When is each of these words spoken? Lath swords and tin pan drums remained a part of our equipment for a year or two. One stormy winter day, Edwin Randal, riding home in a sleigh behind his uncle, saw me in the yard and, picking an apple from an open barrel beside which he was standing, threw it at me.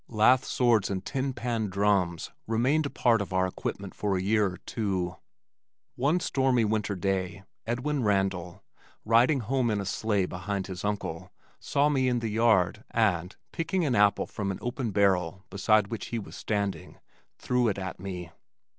Lath 0.09 0.45
swords 0.45 0.89
and 0.89 1.05
tin 1.05 1.31
pan 1.31 1.67
drums 1.67 2.31
remained 2.47 2.87
a 2.87 2.89
part 2.89 3.21
of 3.21 3.31
our 3.33 3.45
equipment 3.45 3.93
for 3.93 4.17
a 4.17 4.21
year 4.23 4.47
or 4.47 4.57
two. 4.57 5.15
One 5.95 6.19
stormy 6.19 6.65
winter 6.65 6.95
day, 6.95 7.43
Edwin 7.67 8.03
Randal, 8.03 8.63
riding 9.05 9.41
home 9.41 9.69
in 9.69 9.79
a 9.79 9.85
sleigh 9.85 10.25
behind 10.25 10.65
his 10.65 10.83
uncle, 10.83 11.31
saw 11.59 11.87
me 11.87 12.07
in 12.07 12.17
the 12.17 12.29
yard 12.31 12.83
and, 12.89 13.35
picking 13.51 13.85
an 13.85 13.93
apple 13.93 14.25
from 14.25 14.49
an 14.49 14.57
open 14.59 14.89
barrel 14.89 15.43
beside 15.51 15.89
which 15.89 16.07
he 16.07 16.17
was 16.17 16.35
standing, 16.35 16.97
threw 17.37 17.67
it 17.67 17.77
at 17.77 17.99
me. 17.99 18.31